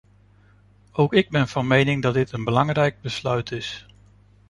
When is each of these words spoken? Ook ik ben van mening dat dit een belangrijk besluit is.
Ook 0.91 1.13
ik 1.13 1.29
ben 1.29 1.47
van 1.47 1.67
mening 1.67 2.01
dat 2.01 2.13
dit 2.13 2.31
een 2.31 2.43
belangrijk 2.43 3.01
besluit 3.01 3.51
is. 3.51 3.85